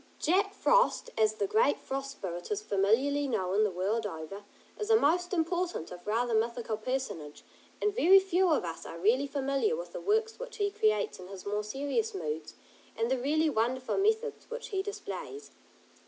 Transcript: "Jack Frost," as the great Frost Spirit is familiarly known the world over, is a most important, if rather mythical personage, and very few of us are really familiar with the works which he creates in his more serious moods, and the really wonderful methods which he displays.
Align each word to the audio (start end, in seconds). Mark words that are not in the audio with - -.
"Jack 0.17 0.55
Frost," 0.55 1.11
as 1.15 1.35
the 1.35 1.45
great 1.45 1.79
Frost 1.79 2.09
Spirit 2.13 2.49
is 2.49 2.59
familiarly 2.63 3.27
known 3.27 3.63
the 3.63 3.69
world 3.69 4.07
over, 4.07 4.45
is 4.79 4.89
a 4.89 4.95
most 4.99 5.31
important, 5.31 5.91
if 5.91 6.07
rather 6.07 6.33
mythical 6.33 6.75
personage, 6.75 7.43
and 7.79 7.95
very 7.95 8.17
few 8.17 8.49
of 8.49 8.65
us 8.65 8.83
are 8.83 8.97
really 8.97 9.27
familiar 9.27 9.75
with 9.75 9.93
the 9.93 10.01
works 10.01 10.39
which 10.39 10.57
he 10.57 10.71
creates 10.71 11.19
in 11.19 11.27
his 11.27 11.45
more 11.45 11.63
serious 11.63 12.15
moods, 12.15 12.55
and 12.97 13.11
the 13.11 13.19
really 13.19 13.47
wonderful 13.47 13.95
methods 13.99 14.49
which 14.49 14.69
he 14.69 14.81
displays. 14.81 15.51